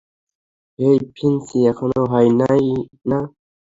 [0.79, 2.69] হেই, Finchy, এখনো হয় নি,
[3.05, 3.19] না?